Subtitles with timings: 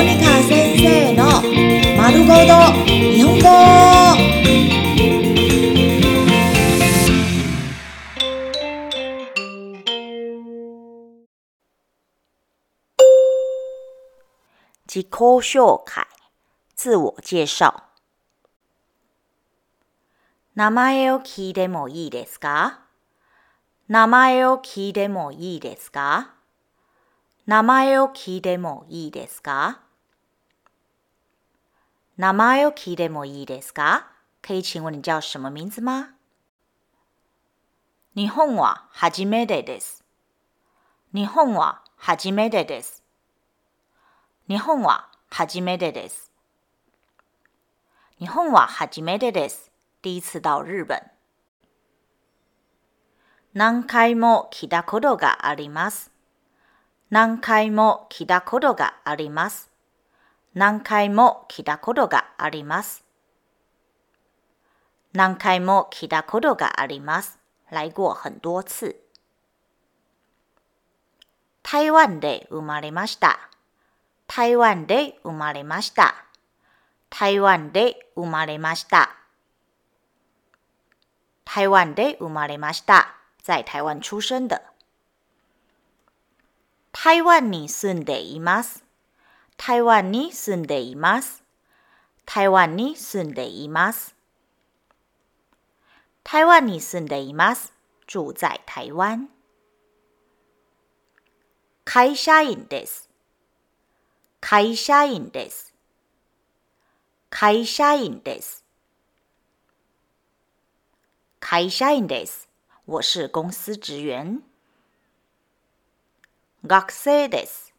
[0.00, 1.24] モニカ先生の
[1.98, 3.48] 丸ごと日本語。
[14.86, 16.06] 自己紹介、
[16.74, 17.42] 自我介。
[17.44, 17.74] 紹。
[20.54, 22.80] 名前を聞いてもいいですか
[23.88, 26.32] 名前を聞いてもいいですか
[27.46, 29.82] 名前を聞いてもいいですか
[32.20, 34.02] 名前を聞いてもいいですか？
[34.42, 36.08] 可以请问你叫什么名字吗？
[38.14, 40.04] 日本は初めてです。
[41.14, 43.02] 日本は初めてです。
[44.50, 46.30] 日本は初めてです。
[48.18, 49.70] 日本は初めてです。
[50.02, 51.00] 第一次到日本。
[53.54, 56.12] 何回も来たことがあります。
[57.08, 59.69] 何回も来たことがあります。
[60.54, 63.04] 何回も来たことがあります。
[65.12, 67.38] 何回も来たことがあります。
[67.70, 68.96] 来過很多次。
[71.62, 73.38] 台湾で生まれました。
[74.26, 76.14] 台湾で生まれました。
[77.10, 79.16] 台湾で生まれました。
[81.44, 83.14] 台湾で生まれました。
[83.42, 84.62] 在台湾出生的。
[86.92, 88.89] 台湾に住んでいます。
[89.62, 91.44] 台湾に住んでいます。
[92.24, 94.16] 台湾に住んでいます。
[96.24, 97.74] 台湾に住んでいます。
[98.06, 99.28] 住在台湾。
[101.84, 103.10] 会社員です。
[104.40, 105.74] 会社員です。
[107.28, 108.64] 会社員です。
[111.38, 112.48] 会社員です。
[112.86, 114.42] 我是公司职员。
[116.66, 117.69] 学生です。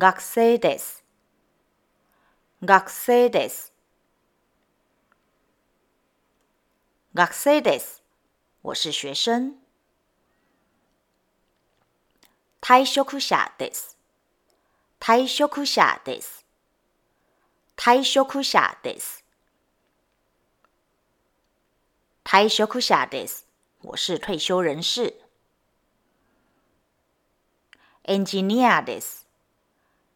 [0.00, 1.04] 学生です。
[2.64, 3.70] 学生です。
[7.12, 8.02] 学生です。
[8.62, 9.52] 我是学生。
[12.62, 13.98] 退職者です。
[14.98, 16.46] 退職者です。
[17.76, 19.22] 退職者です。
[22.24, 23.46] 退職者です。
[23.82, 25.20] 我是退休人士。
[28.04, 29.29] エンジニアです。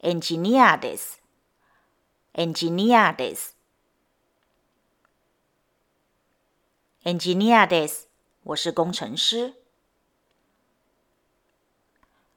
[0.00, 1.22] エンジニアです。
[2.34, 3.56] エンジニアです。
[7.02, 8.10] エンジニアです。
[8.44, 9.54] 我是工程師。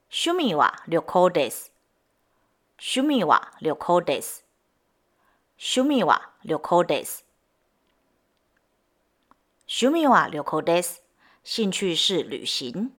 [0.09, 1.73] 趣味は旅行です。
[2.79, 4.45] 趣味は旅行です。
[5.59, 7.25] 趣味は旅行です。
[9.67, 11.03] 趣味は旅行です。
[11.43, 12.98] 興趣是旅行。